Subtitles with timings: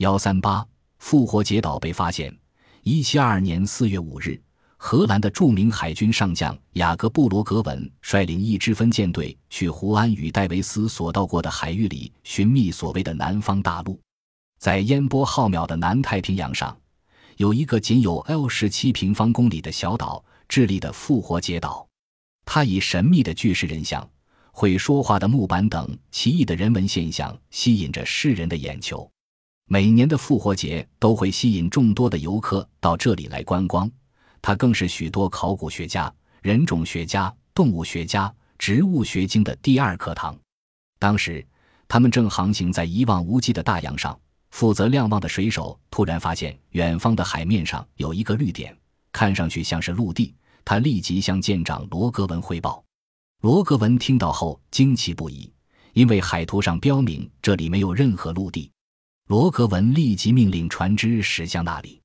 [0.00, 0.66] 幺三八
[0.98, 2.34] 复活节岛被发现。
[2.84, 4.40] 一七二二年四月五日，
[4.78, 14.00] 荷兰的著名海军上将雅各布·罗格文率领一支分舰队去胡安与戴维斯所到过的海域里寻觅所谓的南方大陆。
[14.58, 16.74] 在烟波浩渺的南太平洋上，
[17.36, 21.86] 有一个仅有 L 十七平方公里的小岛——智利的复活节岛。
[22.46, 24.08] 它以神秘的巨石人像、
[24.50, 29.06] 会说话的木板等奇异的人文现象吸引着世人的眼球。
[29.72, 33.88] 每年的复活节都会吸引众多的游客到这里来观光，
[34.42, 36.12] 它更是许多考古学家、
[36.42, 40.36] 人种学家、动物学家、植物学经的第二课堂。
[40.98, 41.46] 当时，
[41.86, 44.18] 他们正航行在一望无际的大洋上，
[44.50, 48.76] 负责瞭望的水手突然发现远方的海面上有一个绿点，
[49.12, 50.34] 看上去像是陆地。
[50.64, 52.82] 他立即向舰长罗格文汇报。
[53.40, 55.48] 罗格文听到后惊奇不已，
[55.92, 58.68] 因为海图上标明这里没有任何陆地。
[59.30, 62.02] 罗格文立即命令船只驶向那里。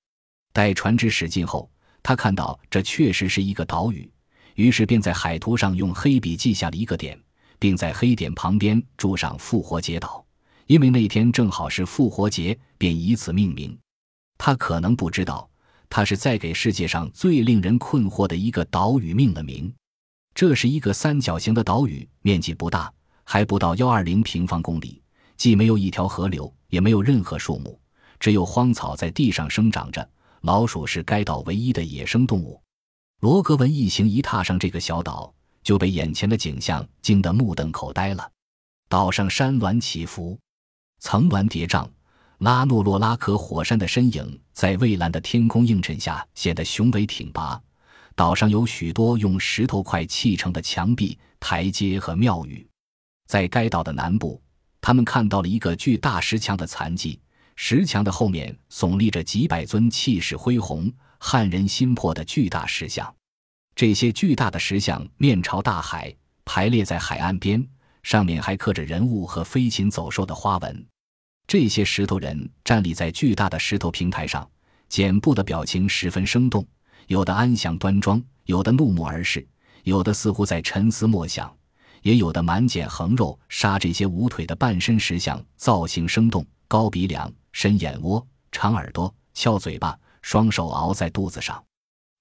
[0.53, 1.67] 待船只驶近后，
[2.03, 4.07] 他看到这确实是一个岛屿，
[4.53, 7.19] 于是便在海图上用黑笔记下了一个点，
[7.57, 10.23] 并在黑点旁边注上“复活节岛”。
[10.67, 13.75] 因为那天正好是复活节，便以此命名。
[14.37, 15.49] 他可能不知道，
[15.89, 19.73] 他是在给世界上最令人困惑的一个岛屿命了名。
[20.35, 25.01] 这是一个三角形的岛屿，面积不大，还不到幺二零平方公里，
[25.37, 26.53] 既没有一条河流。
[26.69, 27.79] 也没有任何树木，
[28.19, 30.09] 只有荒草在地上生长着。
[30.41, 32.61] 老鼠是该岛唯一的野生动物。
[33.21, 38.29] 罗格文一行一踏上这个小岛，就被眼前的景象惊得目瞪口呆了。
[38.89, 40.37] 岛上山峦起伏，
[40.99, 41.87] 层峦叠嶂，
[42.39, 47.61] 拉诺洛拉克火山的身影在蔚蓝的天空映衬下显得雄伟挺拔。
[48.15, 52.67] 岛上有许多用石头块砌成的墙壁、台阶和庙宇。
[53.27, 54.41] 在该岛的南部。
[54.85, 57.19] 他们看到了一个巨大石墙的残迹，
[57.55, 63.11] 石墙的后面耸立着几百尊气势恢宏、撼人心魄的巨大石像。
[63.75, 67.67] 这些巨大的石像面朝大海，排列在海岸边，
[68.03, 70.85] 上面还刻着人物和飞禽走兽的花纹。
[71.47, 74.47] 这些石头人站立在巨大的石头平台上，
[74.87, 76.63] 简部的表情十分生动，
[77.07, 79.47] 有的安详端庄，有的怒目而视，
[79.81, 81.51] 有的似乎在沉思默想。
[82.05, 91.59] 也有的满剪横肉，杀这些无腿的半身石像，造型生动，高鼻梁、深眼窝、长耳朵、翘嘴巴，双手熬在肚子上。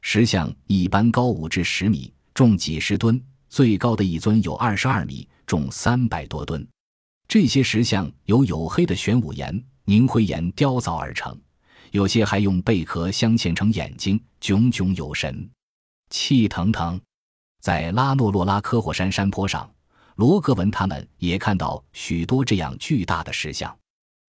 [0.01, 6.67] 石像一般高五至十米，重几十吨，最高的一尊有二十二米，重三百多吨。
[7.29, 11.39] 这些石像由黝黑的玄武岩、凝灰岩雕凿而成，
[11.91, 15.47] 有些还用贝壳镶嵌成眼睛，炯炯有神，
[16.09, 16.99] 气腾腾。
[17.61, 19.71] 在拉诺洛拉科火山山坡上。
[20.17, 23.77] 罗格文他们也看到许多这样巨大的石像，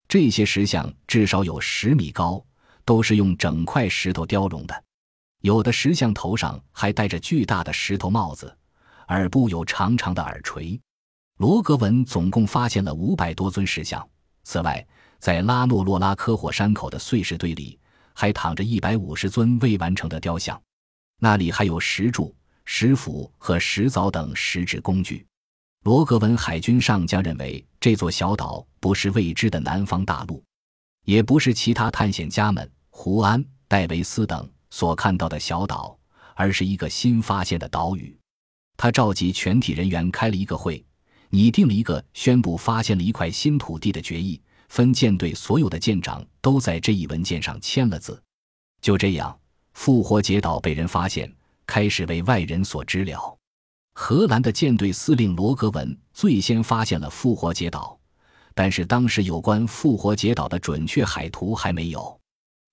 [0.09, 2.43] 这些石像至少有十米高，
[2.85, 4.85] 都是用整块石头雕融的。
[5.43, 8.57] 有的石像头上还戴着巨大的石头帽子，
[9.09, 10.81] 耳部有长长的耳垂。
[11.37, 14.09] 罗格文总共发现了五百多尊石像。
[14.43, 14.87] 此外，
[15.19, 17.79] 在拉诺洛拉科火山口的碎石堆里，
[18.15, 20.59] 还躺着一百五十尊未完成的雕像，
[21.19, 22.35] 那里还有石柱、
[22.65, 25.27] 石斧和石凿等石质工具。
[25.85, 30.43] 罗格文海军上将认为，这座小岛不是未知的南方大陆，
[31.05, 35.95] 也不是其他探险家们胡安、戴维斯等所看到的小岛，
[36.35, 38.19] 而是一个新发现的岛屿。
[38.79, 40.83] 他召集全体人员开了一个会，
[41.29, 44.41] 拟定了一个宣布发现了一块新土地的决议。
[44.71, 48.21] 分舰队所有的舰长都在这一文件上签了字。
[48.81, 49.39] 就这样，
[49.75, 51.31] 复活节岛被人发现，
[51.67, 53.39] 开始为外人所知了。
[53.95, 57.97] 荷兰的舰队司令罗格文最先发现了复活节岛，
[58.53, 62.21] 但是当时有关复活节岛的准确海图还没有。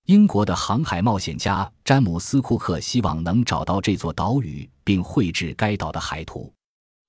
[0.06, 6.52] 英国的航海冒险家詹姆斯·库克希望能找到这座岛屿，并绘制该岛的海图。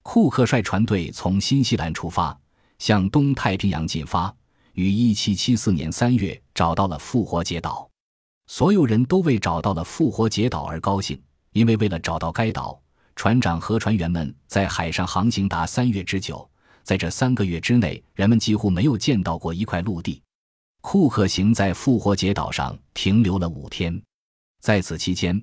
[0.03, 2.37] 库克率船队从新西兰出发，
[2.77, 4.33] 向东太平洋进发，
[4.73, 7.89] 于1774年3月找到了复活节岛。
[8.45, 11.19] 所有人都为找到了复活节岛而高兴，
[11.53, 12.79] 因为为了找到该岛。
[13.15, 16.49] 船长和船员们在海上航行达三月之久，
[16.83, 20.21] 在这三个月之内，人们几乎没有见到过一块陆地。
[20.81, 24.01] 库克行在复活节岛上停留了五天，
[24.59, 25.41] 在此期间，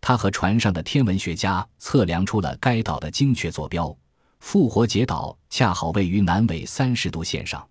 [0.00, 3.96] 他和船上的天文学家测量出了该岛的精确坐标。
[4.40, 7.66] 复活节岛恰好位于南纬三十度线上。